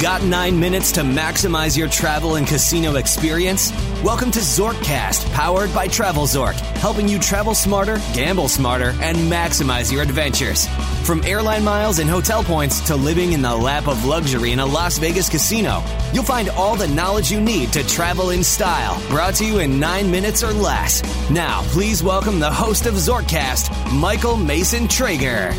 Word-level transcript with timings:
Got 0.00 0.22
nine 0.22 0.60
minutes 0.60 0.92
to 0.92 1.00
maximize 1.00 1.74
your 1.74 1.88
travel 1.88 2.34
and 2.34 2.46
casino 2.46 2.96
experience? 2.96 3.72
Welcome 4.04 4.30
to 4.32 4.40
Zorkcast, 4.40 5.32
powered 5.32 5.72
by 5.74 5.88
TravelZork, 5.88 6.52
helping 6.76 7.08
you 7.08 7.18
travel 7.18 7.54
smarter, 7.54 7.98
gamble 8.12 8.48
smarter, 8.48 8.90
and 9.00 9.16
maximize 9.16 9.90
your 9.90 10.02
adventures. 10.02 10.66
From 11.06 11.24
airline 11.24 11.64
miles 11.64 11.98
and 11.98 12.10
hotel 12.10 12.44
points 12.44 12.86
to 12.88 12.94
living 12.94 13.32
in 13.32 13.40
the 13.40 13.56
lap 13.56 13.88
of 13.88 14.04
luxury 14.04 14.52
in 14.52 14.58
a 14.60 14.66
Las 14.66 14.98
Vegas 14.98 15.30
casino, 15.30 15.82
you'll 16.12 16.24
find 16.24 16.50
all 16.50 16.76
the 16.76 16.88
knowledge 16.88 17.32
you 17.32 17.40
need 17.40 17.72
to 17.72 17.86
travel 17.86 18.30
in 18.30 18.44
style. 18.44 19.00
Brought 19.08 19.36
to 19.36 19.46
you 19.46 19.60
in 19.60 19.80
nine 19.80 20.10
minutes 20.10 20.42
or 20.42 20.52
less. 20.52 21.02
Now, 21.30 21.62
please 21.68 22.02
welcome 22.02 22.38
the 22.38 22.52
host 22.52 22.84
of 22.84 22.94
Zorkcast, 22.96 23.94
Michael 23.98 24.36
Mason 24.36 24.88
Traeger. 24.88 25.54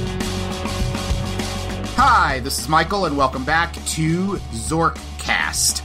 Hi, 2.00 2.42
this 2.42 2.60
is 2.60 2.70
Michael, 2.70 3.06
and 3.08 3.18
welcome 3.18 3.44
back 3.44 3.74
to 3.74 4.34
Zorkcast. 4.54 5.82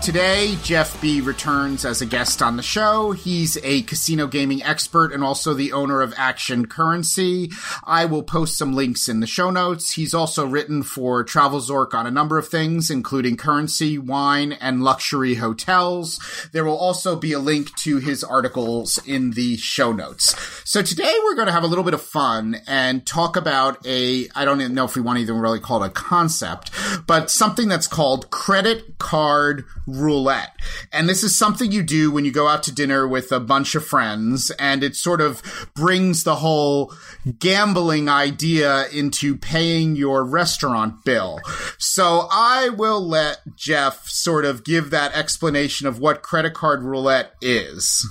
Today, 0.00 0.56
Jeff 0.62 0.98
B 1.02 1.20
returns 1.20 1.84
as 1.84 2.00
a 2.00 2.06
guest 2.06 2.40
on 2.40 2.56
the 2.56 2.62
show. 2.62 3.10
He's 3.10 3.58
a 3.64 3.82
casino 3.82 4.28
gaming 4.28 4.62
expert 4.62 5.12
and 5.12 5.24
also 5.24 5.54
the 5.54 5.72
owner 5.72 6.00
of 6.00 6.14
Action 6.16 6.66
Currency. 6.66 7.50
I 7.82 8.04
will 8.04 8.22
post 8.22 8.56
some 8.56 8.72
links 8.72 9.08
in 9.08 9.18
the 9.18 9.26
show 9.26 9.50
notes. 9.50 9.92
He's 9.92 10.14
also 10.14 10.46
written 10.46 10.84
for 10.84 11.24
TravelZork 11.24 11.92
on 11.92 12.06
a 12.06 12.12
number 12.12 12.38
of 12.38 12.46
things, 12.46 12.88
including 12.90 13.36
currency, 13.36 13.98
wine, 13.98 14.52
and 14.52 14.84
luxury 14.84 15.34
hotels. 15.34 16.20
There 16.52 16.64
will 16.64 16.78
also 16.78 17.16
be 17.16 17.32
a 17.32 17.40
link 17.40 17.74
to 17.78 17.98
his 17.98 18.22
articles 18.22 18.98
in 19.04 19.32
the 19.32 19.56
show 19.56 19.92
notes. 19.92 20.57
So 20.68 20.82
today 20.82 21.14
we're 21.24 21.34
going 21.34 21.46
to 21.46 21.52
have 21.52 21.62
a 21.62 21.66
little 21.66 21.82
bit 21.82 21.94
of 21.94 22.02
fun 22.02 22.60
and 22.66 23.06
talk 23.06 23.36
about 23.38 23.86
a, 23.86 24.28
I 24.34 24.44
don't 24.44 24.60
even 24.60 24.74
know 24.74 24.84
if 24.84 24.96
we 24.96 25.00
want 25.00 25.16
to 25.16 25.22
even 25.22 25.38
really 25.38 25.60
call 25.60 25.82
it 25.82 25.86
a 25.86 25.90
concept, 25.90 26.70
but 27.06 27.30
something 27.30 27.68
that's 27.68 27.86
called 27.86 28.28
credit 28.28 28.98
card 28.98 29.64
roulette. 29.86 30.54
And 30.92 31.08
this 31.08 31.24
is 31.24 31.34
something 31.34 31.72
you 31.72 31.82
do 31.82 32.10
when 32.10 32.26
you 32.26 32.32
go 32.32 32.48
out 32.48 32.64
to 32.64 32.74
dinner 32.74 33.08
with 33.08 33.32
a 33.32 33.40
bunch 33.40 33.76
of 33.76 33.86
friends, 33.86 34.50
and 34.58 34.84
it 34.84 34.94
sort 34.94 35.22
of 35.22 35.42
brings 35.74 36.24
the 36.24 36.36
whole 36.36 36.92
gambling 37.38 38.10
idea 38.10 38.88
into 38.88 39.38
paying 39.38 39.96
your 39.96 40.22
restaurant 40.22 41.02
bill. 41.02 41.40
So 41.78 42.28
I 42.30 42.68
will 42.68 43.00
let 43.00 43.38
Jeff 43.56 44.06
sort 44.06 44.44
of 44.44 44.64
give 44.64 44.90
that 44.90 45.14
explanation 45.14 45.86
of 45.86 45.98
what 45.98 46.20
credit 46.20 46.52
card 46.52 46.82
roulette 46.82 47.36
is. 47.40 48.06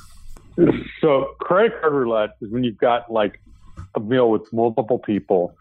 So 1.02 1.36
credit 1.40 1.80
card 1.80 1.94
roulette 1.94 2.32
is 2.42 2.52
when 2.52 2.64
you've 2.64 2.78
got 2.78 3.12
like 3.12 3.40
a 3.96 4.00
meal 4.00 4.32
with 4.32 4.52
multiple 4.52 5.00
people 5.00 5.56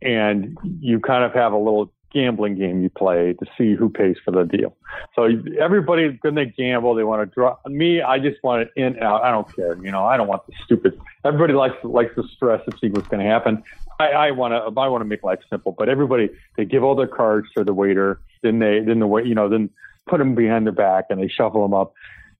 and 0.00 0.56
you 0.80 1.00
kind 1.00 1.24
of 1.24 1.32
have 1.32 1.52
a 1.52 1.58
little 1.58 1.92
gambling 2.12 2.56
game 2.56 2.82
you 2.82 2.90
play 2.90 3.32
to 3.32 3.46
see 3.56 3.74
who 3.74 3.88
pays 3.88 4.16
for 4.24 4.30
the 4.30 4.44
deal. 4.44 4.76
So 5.14 5.28
everybody, 5.58 6.18
when 6.20 6.34
they 6.34 6.46
gamble, 6.46 6.94
they 6.94 7.04
want 7.04 7.28
to 7.28 7.34
draw. 7.34 7.56
Me, 7.66 8.02
I 8.02 8.18
just 8.18 8.42
want 8.42 8.62
it 8.62 8.70
in 8.76 9.02
out. 9.02 9.22
I 9.22 9.30
don't 9.30 9.54
care. 9.54 9.76
You 9.82 9.90
know, 9.90 10.04
I 10.04 10.16
don't 10.16 10.28
want 10.28 10.46
the 10.46 10.52
stupid. 10.64 10.98
Everybody 11.24 11.54
likes 11.54 11.76
likes 11.82 12.14
the 12.16 12.24
stress 12.34 12.60
of 12.66 12.74
seeing 12.80 12.92
what's 12.92 13.08
going 13.08 13.24
to 13.24 13.30
happen. 13.30 13.62
I, 13.98 14.08
I 14.08 14.30
want 14.32 14.52
to. 14.52 14.80
I 14.80 14.88
want 14.88 15.00
to 15.00 15.06
make 15.06 15.22
life 15.22 15.40
simple. 15.48 15.72
But 15.72 15.88
everybody, 15.88 16.30
they 16.56 16.64
give 16.64 16.82
all 16.82 16.94
their 16.94 17.06
cards 17.06 17.48
to 17.56 17.64
the 17.64 17.74
waiter. 17.74 18.20
Then 18.42 18.58
they, 18.58 18.80
then 18.80 18.98
the 18.98 19.06
way, 19.06 19.24
you 19.24 19.34
know, 19.34 19.48
then 19.48 19.70
put 20.06 20.18
them 20.18 20.34
behind 20.34 20.66
their 20.66 20.72
back 20.72 21.06
and 21.10 21.22
they 21.22 21.28
shuffle 21.28 21.62
them 21.62 21.74
up. 21.74 21.94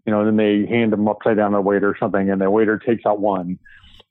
You 0.07 0.13
know, 0.13 0.25
then 0.25 0.37
they 0.37 0.67
hand 0.67 0.93
them 0.93 1.07
upside 1.07 1.37
down 1.37 1.53
to 1.53 1.59
the 1.59 1.63
waiter 1.63 1.89
or 1.89 1.97
something, 1.99 2.31
and 2.31 2.41
the 2.41 2.51
waiter 2.51 2.79
takes 2.79 3.07
out 3.07 3.21
one, 3.21 3.59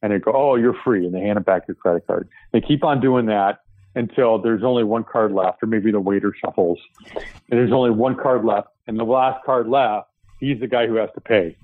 and 0.02 0.14
they 0.14 0.20
go, 0.20 0.32
"Oh, 0.34 0.56
you're 0.56 0.76
free," 0.84 1.06
and 1.06 1.14
they 1.14 1.22
hand 1.22 1.38
it 1.38 1.46
back 1.46 1.68
your 1.68 1.76
credit 1.76 2.08
card. 2.08 2.30
They 2.54 2.62
keep 2.62 2.84
on 2.84 3.02
doing 3.02 3.26
that 3.26 3.60
until 3.96 4.40
there's 4.40 4.64
only 4.64 4.84
one 4.84 5.04
card 5.04 5.34
left, 5.34 5.62
or 5.62 5.68
maybe 5.68 5.92
the 5.92 6.00
waiter 6.00 6.34
shuffles, 6.34 6.80
and 7.14 7.24
there's 7.50 7.74
only 7.74 7.92
one 7.92 8.16
card 8.16 8.46
left, 8.46 8.70
and 8.88 8.98
the 8.98 9.04
last 9.04 9.44
card 9.46 9.68
left, 9.68 10.08
he's 10.40 10.60
the 10.60 10.68
guy 10.68 10.88
who 10.88 10.96
has 10.96 11.10
to 11.16 11.22
pay. 11.22 11.56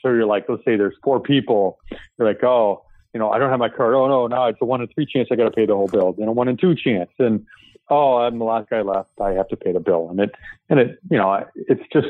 So 0.00 0.08
you're 0.08 0.26
like, 0.26 0.46
let's 0.48 0.64
say 0.64 0.76
there's 0.76 0.96
four 1.02 1.20
people, 1.20 1.78
you're 2.18 2.28
like, 2.28 2.42
oh, 2.42 2.84
you 3.12 3.20
know, 3.20 3.30
I 3.30 3.38
don't 3.38 3.50
have 3.50 3.58
my 3.58 3.68
card. 3.68 3.94
Oh 3.94 4.08
no, 4.08 4.26
no, 4.26 4.46
it's 4.46 4.58
a 4.60 4.64
one 4.64 4.80
in 4.80 4.88
three 4.88 5.06
chance 5.06 5.28
I 5.30 5.36
got 5.36 5.44
to 5.44 5.50
pay 5.50 5.66
the 5.66 5.74
whole 5.74 5.88
bill. 5.88 6.12
Then 6.12 6.28
a 6.28 6.32
one 6.32 6.48
in 6.48 6.56
two 6.56 6.74
chance, 6.74 7.10
and 7.18 7.46
oh, 7.88 8.16
I'm 8.16 8.38
the 8.38 8.44
last 8.44 8.70
guy 8.70 8.80
left. 8.80 9.10
I 9.20 9.32
have 9.32 9.48
to 9.48 9.56
pay 9.56 9.72
the 9.72 9.80
bill, 9.80 10.08
and 10.10 10.20
it, 10.20 10.34
and 10.68 10.80
it, 10.80 10.98
you 11.10 11.16
know, 11.16 11.44
it's 11.54 11.82
just 11.92 12.08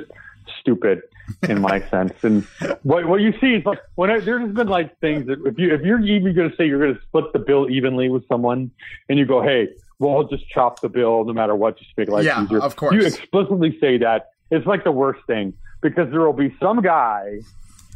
stupid 0.61 1.03
in 1.49 1.61
my 1.61 1.81
sense. 1.91 2.13
And 2.23 2.45
what 2.83 3.07
what 3.07 3.21
you 3.21 3.33
see 3.41 3.55
is 3.55 3.67
like 3.67 3.79
when 3.95 4.11
I, 4.11 4.21
there's 4.21 4.53
been 4.53 4.69
like 4.69 4.99
things 5.01 5.27
that 5.27 5.45
if 5.47 5.59
you 5.59 5.75
if 5.75 5.83
you're 5.83 6.01
even 6.01 6.35
going 6.35 6.51
to 6.51 6.57
say 6.57 6.67
you're 6.67 6.81
going 6.81 6.95
to 6.95 7.03
split 7.03 7.33
the 7.33 7.39
bill 7.39 7.71
evenly 7.71 8.09
with 8.09 8.27
someone, 8.29 8.71
and 9.09 9.19
you 9.19 9.27
go, 9.27 9.43
hey, 9.43 9.69
well, 9.99 10.17
I'll 10.17 10.25
just 10.25 10.49
chop 10.49 10.81
the 10.81 10.89
bill 10.89 11.25
no 11.25 11.33
matter 11.33 11.55
what, 11.55 11.79
just 11.79 11.91
make 11.97 12.09
life 12.09 12.25
yeah, 12.25 12.43
easier. 12.45 12.61
Of 12.61 12.77
course, 12.77 12.95
you 12.95 13.03
explicitly 13.03 13.79
say 13.81 13.99
that 13.99 14.33
it's 14.51 14.67
like 14.67 14.85
the 14.85 14.93
worst 14.93 15.21
thing 15.27 15.55
because 15.81 16.11
there 16.11 16.21
will 16.21 16.33
be 16.33 16.55
some 16.61 16.81
guy 16.81 17.41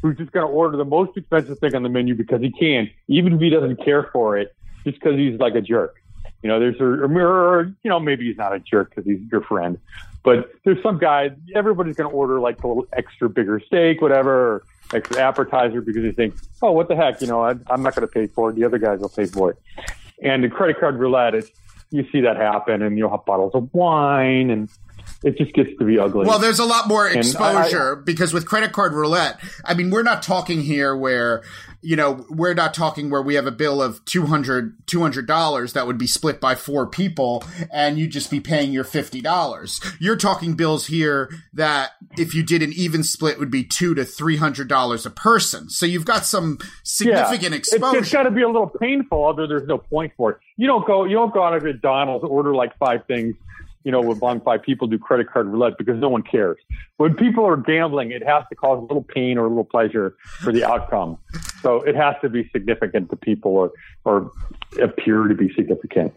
who's 0.03 0.17
just 0.17 0.33
going 0.33 0.47
to 0.47 0.53
order 0.53 0.77
the 0.77 0.85
most 0.85 1.17
expensive 1.17 1.59
thing 1.59 1.75
on 1.75 1.83
the 1.83 1.89
menu 1.89 2.15
because 2.15 2.41
he 2.41 2.51
can, 2.53 2.89
even 3.09 3.35
if 3.35 3.41
he 3.41 3.51
doesn't 3.51 3.83
care 3.85 4.09
for 4.13 4.39
it, 4.39 4.55
just 4.85 5.01
because 5.01 5.19
he's 5.19 5.39
like 5.41 5.55
a 5.55 5.61
jerk. 5.61 5.97
You 6.43 6.49
know, 6.49 6.61
there's 6.61 6.81
a, 6.81 6.85
or, 6.85 7.73
you 7.83 7.91
know, 7.91 7.99
maybe 7.99 8.27
he's 8.27 8.37
not 8.37 8.55
a 8.55 8.61
jerk 8.61 8.91
because 8.91 9.05
he's 9.05 9.21
your 9.31 9.41
friend, 9.43 9.79
but 10.23 10.53
there's 10.65 10.81
some 10.83 10.99
guy, 10.99 11.31
everybody's 11.55 11.97
going 11.97 12.09
to 12.09 12.15
order 12.15 12.39
like 12.39 12.63
a 12.63 12.69
little 12.69 12.87
extra 12.93 13.29
bigger 13.29 13.61
steak, 13.67 14.01
whatever, 14.01 14.55
or 14.55 14.63
extra 14.95 15.21
appetizer 15.21 15.81
because 15.81 16.03
they 16.03 16.13
think, 16.13 16.35
oh, 16.63 16.71
what 16.73 16.87
the 16.89 16.95
heck, 16.95 17.21
you 17.21 17.27
know, 17.27 17.43
I, 17.43 17.55
I'm 17.67 17.83
not 17.83 17.95
going 17.95 18.07
to 18.07 18.13
pay 18.13 18.29
for 18.29 18.51
it. 18.51 18.57
The 18.57 18.65
other 18.65 18.79
guys 18.79 19.01
will 19.01 19.09
pay 19.09 19.27
for 19.27 19.51
it. 19.51 19.59
And 20.23 20.45
the 20.45 20.49
credit 20.49 20.79
card 20.79 20.97
roulette, 20.97 21.35
is, 21.35 21.51
you 21.91 22.07
see 22.13 22.21
that 22.21 22.37
happen 22.37 22.83
and 22.83 22.99
you'll 22.99 23.11
have 23.11 23.25
bottles 23.25 23.55
of 23.55 23.73
wine 23.73 24.51
and 24.51 24.69
it 25.25 25.37
just 25.39 25.53
gets 25.55 25.71
to 25.79 25.85
be 25.85 25.99
ugly. 25.99 26.27
Well, 26.27 26.39
there's 26.39 26.59
a 26.61 26.65
lot 26.65 26.87
more 26.87 27.09
exposure 27.09 27.99
I, 27.99 28.05
because 28.05 28.33
with 28.33 28.47
credit 28.47 28.73
card 28.73 28.93
roulette, 28.93 29.41
I 29.65 29.75
mean, 29.75 29.91
we're 29.91 30.03
not 30.03 30.23
talking 30.23 30.63
here 30.63 30.95
where, 30.97 31.43
you 31.81 31.97
know, 31.97 32.27
we're 32.29 32.55
not 32.55 32.75
talking 32.75 33.09
where 33.09 33.23
we 33.23 33.35
have 33.35 33.47
a 33.47 33.53
bill 33.53 33.81
of 33.81 34.05
200 34.05 34.87
$200 34.87 35.73
that 35.73 35.87
would 35.87 35.99
be 35.99 36.07
split 36.07 36.41
by 36.41 36.55
four 36.55 36.87
people 36.87 37.45
and 37.73 37.99
you'd 37.99 38.11
just 38.11 38.31
be 38.31 38.41
paying 38.41 38.73
your 38.73 38.85
$50. 38.85 39.97
You're 40.01 40.17
talking 40.17 40.55
bills 40.55 40.87
here 40.87 41.31
that 41.53 41.93
if 42.17 42.35
you 42.35 42.43
did 42.43 42.63
an 42.63 42.73
even 42.73 43.03
split 43.03 43.39
would 43.39 43.51
be 43.51 43.65
2 43.65 43.95
to 43.95 44.03
$300 44.03 45.07
a 45.07 45.11
person. 45.11 45.71
So 45.71 45.87
you've 45.87 46.05
got 46.05 46.25
some 46.25 46.59
significant 46.83 47.53
yeah, 47.53 47.59
exposure. 47.59 47.99
It's, 47.99 48.07
it's 48.09 48.13
got 48.13 48.25
to 48.25 48.31
be 48.31 48.43
a 48.43 48.49
little 48.49 48.71
painful, 48.81 49.23
although 49.23 49.47
there's 49.47 49.69
no 49.69 49.79
point 49.79 50.13
for 50.17 50.33
it. 50.33 50.39
You 50.57 50.67
don't 50.67 50.87
go, 50.87 51.05
you 51.05 51.15
don't 51.15 51.33
go 51.33 51.43
out 51.43 51.55
of 51.55 51.63
McDonald's, 51.63 52.25
order 52.25 52.55
like 52.55 52.77
five 52.79 53.07
things 53.07 53.37
you 53.89 53.93
know, 53.93 54.03
with 54.03 54.21
long 54.21 54.39
five 54.43 54.63
people 54.63 54.87
do 54.87 54.99
credit 54.99 55.31
card 55.31 55.47
roulette 55.47 55.79
because 55.79 55.99
no 55.99 56.11
one 56.11 56.21
cares. 56.21 56.59
When 56.99 57.15
people 57.15 57.47
are 57.47 57.57
gambling, 57.57 58.11
it 58.11 58.23
has 58.23 58.45
to 58.51 58.55
cause 58.55 58.77
a 58.77 58.83
little 58.83 59.03
pain 59.03 59.39
or 59.39 59.47
a 59.47 59.49
little 59.49 59.65
pleasure 59.65 60.15
for 60.41 60.53
the 60.53 60.63
outcome. 60.63 61.17
So 61.63 61.81
it 61.81 61.97
has 61.97 62.15
to 62.21 62.29
be 62.29 62.47
significant 62.53 63.09
to 63.09 63.17
people 63.17 63.53
or, 63.53 63.73
or 64.05 64.31
appear 64.83 65.27
to 65.27 65.35
be 65.35 65.51
significant. 65.55 66.13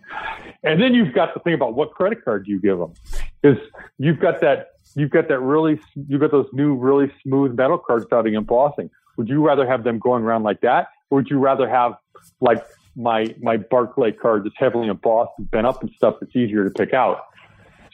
And 0.64 0.82
then 0.82 0.94
you've 0.94 1.14
got 1.14 1.34
the 1.34 1.40
thing 1.40 1.54
about 1.54 1.74
what 1.76 1.92
credit 1.92 2.26
card 2.26 2.44
do 2.44 2.52
you 2.52 2.60
give 2.60 2.78
them? 2.78 2.94
Because 3.42 3.58
you've 3.98 4.20
got 4.20 4.42
that, 4.42 4.72
you've 4.96 5.12
got 5.12 5.30
that 5.30 5.40
really, 5.40 5.80
you've 6.10 6.20
got 6.20 6.32
those 6.32 6.50
new 6.52 6.76
really 6.76 7.10
smooth 7.24 7.58
metal 7.58 7.78
cards 7.78 8.04
starting 8.04 8.34
embossing. 8.34 8.90
Would 9.16 9.30
you 9.30 9.42
rather 9.48 9.66
have 9.66 9.86
them 9.86 9.98
going 9.98 10.24
around 10.24 10.44
like 10.44 10.60
that? 10.60 10.90
Or 11.10 11.20
would 11.20 11.30
you 11.30 11.40
rather 11.40 11.70
have 11.70 11.94
like 12.42 12.66
my, 12.98 13.34
my 13.42 13.56
Barclay 13.56 14.12
card 14.12 14.44
that's 14.44 14.56
heavily 14.58 14.90
embossed 14.90 15.32
and 15.38 15.50
bent 15.50 15.68
up 15.68 15.82
and 15.82 15.90
stuff 15.96 16.16
that's 16.20 16.36
easier 16.36 16.66
to 16.66 16.70
pick 16.70 16.94
out? 16.94 17.28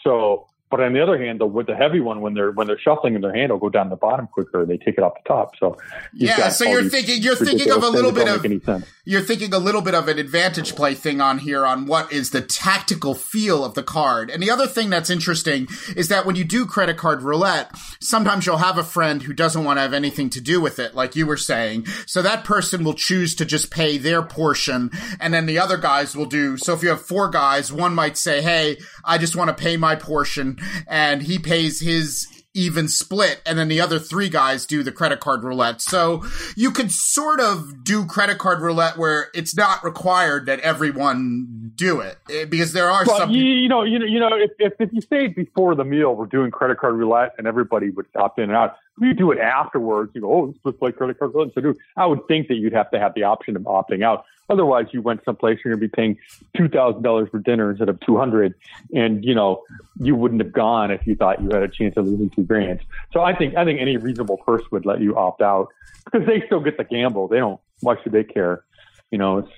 So, 0.08 0.48
but 0.72 0.80
on 0.80 0.94
the 0.94 1.02
other 1.02 1.18
hand, 1.18 1.42
the, 1.42 1.46
with 1.46 1.68
the 1.68 1.76
heavy 1.76 2.00
one, 2.00 2.22
when 2.22 2.34
they're 2.34 2.52
when 2.52 2.66
they're 2.68 2.80
shuffling 2.80 3.16
in 3.16 3.22
their 3.22 3.34
hand, 3.34 3.52
will 3.52 3.60
go 3.60 3.70
down 3.70 3.90
the 3.90 3.98
bottom 3.98 4.28
quicker, 4.28 4.62
and 4.62 4.70
they 4.70 4.78
take 4.78 4.98
it 4.98 5.02
off 5.02 5.14
the 5.22 5.28
top. 5.28 5.52
So 5.60 5.78
yeah, 6.14 6.48
so 6.48 6.64
you're 6.64 6.90
thinking 6.90 7.22
you're 7.22 7.36
thinking 7.36 7.72
of 7.72 7.84
a 7.84 7.90
little 7.90 8.14
bit 8.14 8.28
of 8.30 8.86
you're 9.04 9.22
thinking 9.22 9.54
a 9.54 9.60
little 9.60 9.82
bit 9.82 9.96
of 9.96 10.08
an 10.08 10.18
advantage 10.18 10.76
play 10.76 10.94
thing 10.94 11.20
on 11.20 11.40
here 11.40 11.66
on 11.66 11.88
what 11.88 12.12
is 12.12 12.32
the 12.32 12.42
tactical 12.42 13.16
feel 13.16 13.66
of 13.66 13.74
the 13.76 13.84
card. 13.84 14.30
And 14.30 14.42
the 14.42 14.50
other 14.50 14.68
thing 14.68 14.90
that's 14.90 15.10
interesting 15.10 15.68
is 15.96 16.08
that 16.08 16.26
when 16.26 16.38
you 16.38 16.46
do 16.46 16.66
credit 16.66 16.96
card 16.96 17.22
roulette, 17.22 17.72
sometimes 18.08 18.46
you'll 18.46 18.58
have 18.58 18.78
a 18.78 18.84
friend 18.84 19.22
who 19.22 19.34
doesn't 19.34 19.64
want 19.64 19.78
to 19.78 19.82
have 19.82 19.94
anything 19.94 20.30
to 20.32 20.42
do 20.42 20.62
with 20.62 20.80
it, 20.80 20.96
like 20.96 21.16
you 21.16 21.26
were 21.26 21.38
saying. 21.38 21.86
So 22.06 22.22
that 22.22 22.44
person 22.44 22.84
will 22.84 22.94
choose 22.94 23.36
to 23.36 23.46
just 23.46 23.70
pay 23.70 23.98
their 23.98 24.24
portion, 24.24 24.92
and 25.20 25.34
then 25.34 25.46
the 25.46 25.60
other 25.60 25.78
guys 25.78 26.16
will 26.16 26.26
do. 26.26 26.58
So 26.58 26.74
if 26.74 26.84
you 26.84 26.90
have 26.90 27.02
four 27.02 27.30
guys, 27.30 27.72
one 27.72 27.94
might 27.94 28.18
say, 28.18 28.42
"Hey, 28.42 28.78
I 29.04 29.18
just 29.18 29.36
want 29.36 29.50
to 29.50 29.64
pay 29.64 29.78
my 29.78 29.96
portion," 29.96 30.58
and 30.88 31.22
he 31.22 31.38
pays 31.38 31.82
his 31.82 32.28
even 32.54 32.88
split, 32.88 33.40
and 33.46 33.58
then 33.58 33.68
the 33.68 33.80
other 33.80 34.00
three 34.00 34.30
guys 34.30 34.66
do 34.66 34.82
the 34.82 34.92
credit 34.92 35.20
card 35.20 35.44
roulette. 35.44 35.80
So 35.80 36.26
you 36.56 36.72
could 36.72 36.92
sort 36.92 37.40
of 37.40 37.84
do 37.84 38.06
credit 38.06 38.40
card 38.40 38.62
roulette 38.62 38.98
where 38.98 39.28
it's 39.36 39.56
not 39.56 39.84
required 39.84 40.48
that 40.48 40.60
everyone 40.62 41.67
do 41.78 42.02
it 42.02 42.18
eh, 42.30 42.46
because 42.46 42.74
there 42.74 42.90
are 42.92 43.06
Well, 43.06 43.20
some. 43.20 43.32
you, 43.32 43.44
you 43.44 43.70
know, 43.70 43.84
you 43.84 44.00
know, 44.00 44.06
you 44.06 44.20
know, 44.20 44.30
if, 44.34 44.52
if, 44.60 44.74
if 44.80 44.92
you 44.92 45.02
say 45.02 45.28
before 45.28 45.76
the 45.76 45.86
meal, 45.86 46.16
we're 46.16 46.26
doing 46.26 46.52
credit 46.52 46.78
card 46.80 46.96
roulette, 46.96 47.36
and 47.38 47.48
everybody 47.48 47.92
would 47.92 48.08
opt 48.16 48.40
in 48.40 48.46
and 48.46 48.54
out. 48.54 48.76
If 48.98 49.04
you 49.08 49.14
do 49.14 49.32
it 49.32 49.38
afterwards, 49.38 50.12
you 50.16 50.22
go, 50.22 50.34
oh, 50.34 50.54
let's 50.64 50.78
play 50.78 50.92
credit 50.92 51.20
card 51.20 51.34
roulette. 51.34 51.54
So 51.54 51.62
do. 51.62 51.76
I 51.96 52.06
would 52.08 52.28
think 52.28 52.48
that 52.50 52.56
you'd 52.56 52.74
have 52.74 52.92
to 52.92 53.00
have 53.00 53.14
the 53.14 53.24
option 53.24 53.56
of 53.56 53.62
opting 53.64 54.04
out. 54.04 54.26
Otherwise, 54.50 54.88
you 54.92 55.02
went 55.02 55.24
someplace 55.26 55.60
you're 55.64 55.74
going 55.76 55.82
to 55.82 55.88
be 55.88 55.94
paying 55.94 56.18
two 56.56 56.68
thousand 56.70 57.04
dollars 57.04 57.28
for 57.30 57.40
dinner 57.40 57.70
instead 57.70 57.90
of 57.90 58.00
two 58.00 58.18
hundred, 58.18 58.54
and 58.94 59.24
you 59.24 59.36
know 59.36 59.62
you 60.00 60.16
wouldn't 60.16 60.42
have 60.42 60.54
gone 60.54 60.90
if 60.90 61.06
you 61.06 61.16
thought 61.16 61.42
you 61.42 61.50
had 61.52 61.64
a 61.64 61.68
chance 61.68 61.96
of 61.98 62.06
losing 62.06 62.30
two 62.30 62.44
grand. 62.44 62.80
So 63.12 63.22
I 63.22 63.36
think 63.36 63.56
I 63.56 63.66
think 63.66 63.82
any 63.82 63.98
reasonable 63.98 64.38
person 64.38 64.68
would 64.72 64.86
let 64.86 65.02
you 65.02 65.16
opt 65.18 65.42
out 65.42 65.68
because 66.06 66.26
they 66.26 66.42
still 66.46 66.62
get 66.62 66.78
the 66.78 66.86
gamble. 66.86 67.28
They 67.28 67.38
don't. 67.40 67.60
Why 67.82 67.96
should 68.02 68.14
they 68.14 68.24
care? 68.24 68.64
You 69.12 69.18
know, 69.18 69.40
it's 69.40 69.52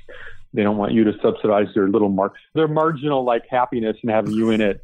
they 0.54 0.64
don't 0.64 0.78
want 0.78 0.94
you 0.94 1.04
to 1.04 1.14
subsidize 1.22 1.68
their 1.74 1.88
little 1.88 2.10
mark, 2.10 2.34
their 2.54 2.68
marginal 2.68 3.24
like 3.24 3.44
happiness 3.50 3.98
and 4.02 4.12
having 4.12 4.34
you 4.34 4.50
in 4.50 4.62
it. 4.62 4.84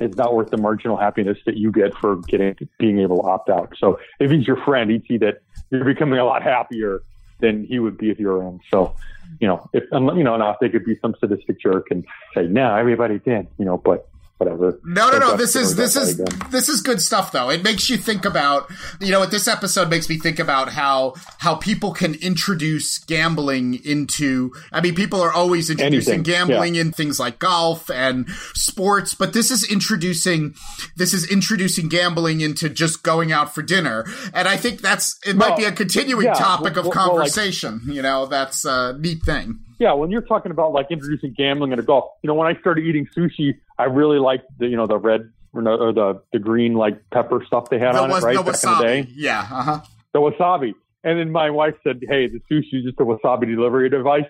It's 0.00 0.16
not 0.16 0.34
worth 0.34 0.50
the 0.50 0.56
marginal 0.56 0.96
happiness 0.96 1.38
that 1.46 1.56
you 1.56 1.70
get 1.70 1.96
for 1.96 2.16
getting 2.16 2.56
being 2.78 2.98
able 2.98 3.22
to 3.22 3.28
opt 3.28 3.48
out. 3.48 3.74
So 3.78 3.98
if 4.18 4.30
he's 4.30 4.46
your 4.46 4.56
friend, 4.64 4.90
he'd 4.90 5.06
see 5.06 5.18
that 5.18 5.42
you're 5.70 5.84
becoming 5.84 6.18
a 6.18 6.24
lot 6.24 6.42
happier 6.42 7.02
than 7.40 7.64
he 7.64 7.78
would 7.78 7.96
be 7.96 8.10
if 8.10 8.18
you 8.18 8.28
were 8.28 8.42
in. 8.42 8.60
So, 8.70 8.96
you 9.40 9.46
know, 9.46 9.68
if 9.72 9.84
you 9.92 10.24
know, 10.24 10.36
now 10.36 10.50
if 10.50 10.56
they 10.60 10.68
could 10.68 10.84
be 10.84 10.98
some 11.00 11.14
sadistic 11.20 11.60
jerk 11.60 11.88
and 11.90 12.04
say, 12.34 12.46
"No, 12.46 12.74
everybody 12.74 13.18
did," 13.18 13.46
you 13.58 13.64
know, 13.64 13.78
but 13.78 14.08
whatever. 14.38 14.80
No, 14.84 15.10
no, 15.10 15.18
no. 15.18 15.36
This 15.36 15.56
is 15.56 15.76
this 15.76 15.96
is 15.96 16.18
this 16.50 16.68
is 16.68 16.80
good 16.80 17.00
stuff 17.00 17.32
though. 17.32 17.50
It 17.50 17.62
makes 17.62 17.88
you 17.88 17.96
think 17.96 18.24
about 18.24 18.70
you 19.00 19.10
know 19.10 19.20
what 19.20 19.30
this 19.30 19.48
episode 19.48 19.88
makes 19.88 20.08
me 20.08 20.18
think 20.18 20.38
about 20.38 20.72
how 20.72 21.14
how 21.38 21.54
people 21.54 21.92
can 21.92 22.14
introduce 22.14 22.98
gambling 22.98 23.74
into 23.84 24.52
I 24.72 24.80
mean 24.80 24.94
people 24.94 25.20
are 25.20 25.32
always 25.32 25.70
introducing 25.70 26.14
Anything, 26.14 26.22
gambling 26.22 26.74
yeah. 26.74 26.82
in 26.82 26.92
things 26.92 27.20
like 27.20 27.38
golf 27.38 27.90
and 27.90 28.28
sports, 28.54 29.14
but 29.14 29.32
this 29.32 29.50
is 29.50 29.70
introducing 29.70 30.54
this 30.96 31.14
is 31.14 31.30
introducing 31.30 31.88
gambling 31.88 32.40
into 32.40 32.68
just 32.68 33.02
going 33.02 33.32
out 33.32 33.54
for 33.54 33.62
dinner. 33.62 34.04
And 34.32 34.48
I 34.48 34.56
think 34.56 34.80
that's 34.80 35.18
it 35.26 35.36
might 35.36 35.56
be 35.56 35.64
a 35.64 35.72
continuing 35.72 36.26
yeah, 36.26 36.34
topic 36.34 36.76
of 36.76 36.86
well, 36.86 36.94
well, 36.94 37.06
like- 37.06 37.16
conversation, 37.16 37.80
you 37.86 38.02
know, 38.02 38.26
that's 38.26 38.64
a 38.64 38.96
neat 38.98 39.22
thing. 39.22 39.60
Yeah, 39.78 39.92
when 39.92 40.10
you're 40.10 40.22
talking 40.22 40.52
about 40.52 40.72
like 40.72 40.86
introducing 40.90 41.32
gambling 41.32 41.72
into 41.72 41.82
golf, 41.82 42.04
you 42.22 42.28
know, 42.28 42.34
when 42.34 42.46
I 42.46 42.58
started 42.60 42.84
eating 42.84 43.06
sushi, 43.16 43.58
I 43.78 43.84
really 43.84 44.18
liked 44.18 44.46
the 44.58 44.68
you 44.68 44.76
know 44.76 44.86
the 44.86 44.98
red 44.98 45.30
or, 45.52 45.62
no, 45.62 45.76
or 45.76 45.92
the 45.92 46.22
the 46.32 46.38
green 46.38 46.74
like 46.74 46.98
pepper 47.10 47.42
stuff 47.46 47.70
they 47.70 47.78
had 47.78 47.94
The, 47.94 48.02
on 48.02 48.10
was, 48.10 48.22
it 48.22 48.26
right 48.26 48.36
back 48.36 48.64
in 48.64 48.70
the 48.70 48.82
day. 48.82 49.08
Yeah, 49.14 49.40
uh-huh. 49.40 49.80
the 50.12 50.20
wasabi. 50.20 50.74
And 51.02 51.18
then 51.18 51.30
my 51.30 51.50
wife 51.50 51.74
said, 51.82 52.02
"Hey, 52.08 52.28
the 52.28 52.40
sushi 52.50 52.78
is 52.78 52.84
just 52.84 53.00
a 53.00 53.04
wasabi 53.04 53.46
delivery 53.46 53.90
device." 53.90 54.26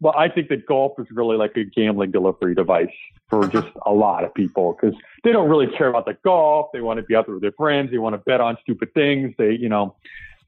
Well, 0.00 0.14
I 0.16 0.28
think 0.28 0.48
that 0.48 0.66
golf 0.66 0.92
is 0.98 1.06
really 1.10 1.38
like 1.38 1.56
a 1.56 1.64
gambling 1.64 2.10
delivery 2.10 2.54
device 2.54 2.92
for 3.30 3.48
just 3.48 3.68
a 3.86 3.92
lot 3.92 4.24
of 4.24 4.34
people 4.34 4.76
because 4.78 4.94
they 5.24 5.32
don't 5.32 5.48
really 5.48 5.68
care 5.78 5.88
about 5.88 6.04
the 6.04 6.18
golf. 6.22 6.68
They 6.72 6.80
want 6.80 6.98
to 6.98 7.02
be 7.02 7.16
out 7.16 7.26
there 7.26 7.34
with 7.34 7.42
their 7.42 7.52
friends. 7.52 7.90
They 7.90 7.98
want 7.98 8.12
to 8.12 8.18
bet 8.18 8.42
on 8.42 8.58
stupid 8.62 8.92
things. 8.92 9.34
They, 9.38 9.52
you 9.52 9.70
know, 9.70 9.96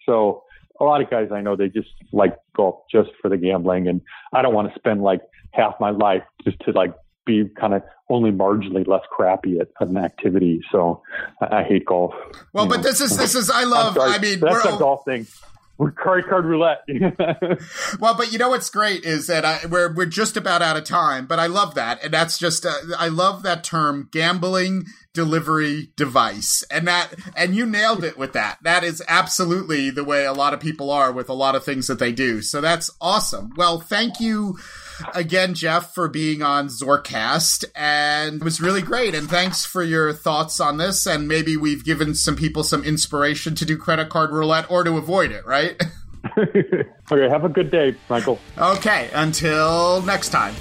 so 0.04 0.44
a 0.80 0.84
lot 0.84 1.00
of 1.00 1.10
guys 1.10 1.30
I 1.32 1.40
know 1.40 1.56
they 1.56 1.68
just 1.68 1.88
like 2.12 2.36
golf 2.56 2.82
just 2.90 3.10
for 3.20 3.28
the 3.28 3.36
gambling, 3.36 3.88
and 3.88 4.00
I 4.32 4.42
don't 4.42 4.54
want 4.54 4.72
to 4.72 4.78
spend 4.78 5.02
like 5.02 5.20
half 5.52 5.74
my 5.80 5.90
life 5.90 6.22
just 6.44 6.58
to 6.60 6.72
like 6.72 6.94
be 7.26 7.44
kind 7.60 7.74
of 7.74 7.82
only 8.08 8.30
marginally 8.30 8.86
less 8.86 9.02
crappy 9.10 9.60
at 9.60 9.68
an 9.80 9.96
activity. 9.96 10.60
So 10.72 11.02
I, 11.40 11.58
I 11.58 11.64
hate 11.64 11.84
golf. 11.84 12.14
Well, 12.52 12.66
but 12.66 12.78
know. 12.78 12.82
this 12.82 13.00
is 13.00 13.16
this 13.16 13.34
is 13.34 13.50
I 13.50 13.64
love. 13.64 13.96
I 14.00 14.18
mean, 14.18 14.40
that's 14.40 14.64
a 14.64 14.78
golf 14.78 15.04
thing. 15.04 15.26
Credit 15.78 16.28
card 16.28 16.44
roulette. 16.44 16.84
Well, 18.00 18.16
but 18.16 18.32
you 18.32 18.38
know 18.38 18.50
what's 18.50 18.70
great 18.70 19.04
is 19.04 19.28
that 19.28 19.44
I, 19.44 19.60
we're 19.66 19.92
we're 19.92 20.06
just 20.06 20.36
about 20.36 20.60
out 20.62 20.76
of 20.76 20.84
time, 20.84 21.26
but 21.26 21.38
I 21.38 21.46
love 21.46 21.74
that, 21.76 22.02
and 22.02 22.12
that's 22.12 22.38
just 22.38 22.66
uh, 22.66 22.72
I 22.98 23.08
love 23.08 23.42
that 23.44 23.64
term 23.64 24.08
gambling 24.10 24.86
delivery 25.14 25.92
device, 25.96 26.64
and 26.70 26.86
that 26.88 27.14
and 27.36 27.54
you 27.54 27.64
nailed 27.64 28.04
it 28.04 28.18
with 28.18 28.32
that. 28.32 28.58
That 28.62 28.82
is 28.84 29.02
absolutely 29.08 29.90
the 29.90 30.04
way 30.04 30.24
a 30.24 30.32
lot 30.32 30.52
of 30.52 30.60
people 30.60 30.90
are 30.90 31.12
with 31.12 31.28
a 31.28 31.34
lot 31.34 31.54
of 31.54 31.64
things 31.64 31.86
that 31.86 31.98
they 31.98 32.12
do. 32.12 32.42
So 32.42 32.60
that's 32.60 32.90
awesome. 33.00 33.50
Well, 33.56 33.80
thank 33.80 34.20
you 34.20 34.58
again, 35.14 35.54
Jeff, 35.54 35.94
for 35.94 36.08
being 36.08 36.42
on 36.42 36.68
Zorkcast, 36.68 37.64
and 37.74 38.36
it 38.36 38.44
was 38.44 38.60
really 38.60 38.82
great. 38.82 39.14
And 39.14 39.28
thanks 39.28 39.64
for 39.64 39.82
your 39.82 40.12
thoughts 40.12 40.60
on 40.60 40.76
this. 40.76 41.06
And 41.06 41.28
maybe 41.28 41.56
we've 41.56 41.84
given 41.84 42.14
some 42.14 42.36
people 42.36 42.62
some 42.62 42.84
inspiration 42.84 43.54
to 43.56 43.64
do 43.64 43.76
credit 43.76 44.08
card 44.08 44.30
roulette 44.30 44.70
or 44.70 44.84
to 44.84 44.96
avoid 44.96 45.32
it, 45.32 45.46
right? 45.46 45.80
okay, 46.38 47.28
have 47.28 47.44
a 47.44 47.48
good 47.48 47.70
day, 47.70 47.94
Michael. 48.08 48.38
Okay, 48.58 49.10
until 49.14 50.02
next 50.02 50.30
time. 50.30 50.54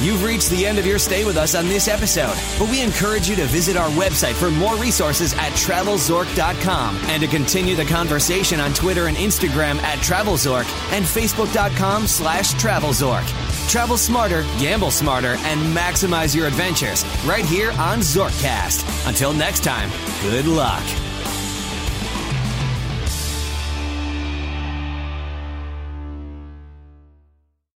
You've 0.00 0.24
reached 0.24 0.48
the 0.48 0.64
end 0.64 0.78
of 0.78 0.86
your 0.86 0.98
stay 0.98 1.26
with 1.26 1.36
us 1.36 1.54
on 1.54 1.68
this 1.68 1.86
episode, 1.86 2.34
but 2.58 2.70
we 2.70 2.80
encourage 2.80 3.28
you 3.28 3.36
to 3.36 3.44
visit 3.44 3.76
our 3.76 3.90
website 3.90 4.32
for 4.32 4.50
more 4.50 4.74
resources 4.76 5.34
at 5.34 5.52
travelzork.com 5.52 6.96
and 7.04 7.22
to 7.22 7.28
continue 7.28 7.76
the 7.76 7.84
conversation 7.84 8.60
on 8.60 8.72
Twitter 8.72 9.08
and 9.08 9.16
Instagram 9.18 9.76
at 9.82 9.98
travelzork 9.98 10.64
and 10.92 11.04
facebook.com 11.04 12.06
slash 12.06 12.54
travelzork. 12.54 13.49
Travel 13.68 13.96
smarter, 13.96 14.42
gamble 14.58 14.90
smarter, 14.90 15.36
and 15.40 15.60
maximize 15.76 16.34
your 16.34 16.46
adventures 16.46 17.04
right 17.24 17.44
here 17.44 17.70
on 17.72 18.00
Zorkcast. 18.00 19.08
Until 19.08 19.32
next 19.32 19.64
time, 19.64 19.90
good 20.22 20.46
luck. 20.46 21.09